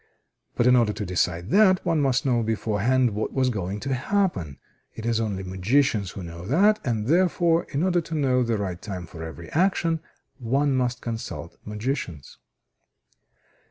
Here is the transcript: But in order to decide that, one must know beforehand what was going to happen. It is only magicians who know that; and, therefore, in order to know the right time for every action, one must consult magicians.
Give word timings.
But 0.55 0.65
in 0.65 0.75
order 0.75 0.93
to 0.93 1.05
decide 1.05 1.51
that, 1.51 1.85
one 1.85 2.01
must 2.01 2.25
know 2.25 2.41
beforehand 2.41 3.11
what 3.11 3.33
was 3.33 3.49
going 3.51 3.79
to 3.81 3.93
happen. 3.93 4.57
It 4.95 5.05
is 5.05 5.19
only 5.19 5.43
magicians 5.43 6.09
who 6.09 6.23
know 6.23 6.43
that; 6.47 6.79
and, 6.83 7.05
therefore, 7.05 7.65
in 7.65 7.83
order 7.83 8.01
to 8.01 8.15
know 8.15 8.41
the 8.41 8.57
right 8.57 8.81
time 8.81 9.05
for 9.05 9.23
every 9.23 9.51
action, 9.51 9.99
one 10.39 10.73
must 10.75 11.01
consult 11.01 11.59
magicians. 11.65 12.39